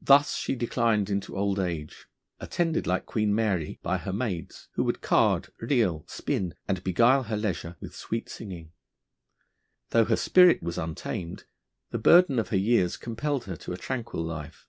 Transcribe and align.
Thus 0.00 0.34
she 0.36 0.54
declined 0.54 1.10
into 1.10 1.36
old 1.36 1.58
age, 1.60 2.06
attended, 2.40 2.86
like 2.86 3.04
Queen 3.04 3.34
Mary, 3.34 3.78
by 3.82 3.98
her 3.98 4.14
maids, 4.14 4.68
who 4.76 4.84
would 4.84 5.02
card, 5.02 5.52
reel, 5.60 6.06
spin, 6.08 6.54
and 6.66 6.82
beguile 6.82 7.24
her 7.24 7.36
leisure 7.36 7.76
with 7.80 7.94
sweet 7.94 8.30
singing. 8.30 8.72
Though 9.90 10.06
her 10.06 10.16
spirit 10.16 10.62
was 10.62 10.78
untamed, 10.78 11.44
the 11.90 11.98
burden 11.98 12.38
of 12.38 12.48
her 12.48 12.56
years 12.56 12.96
compelled 12.96 13.44
her 13.44 13.56
to 13.56 13.74
a 13.74 13.76
tranquil 13.76 14.24
life. 14.24 14.66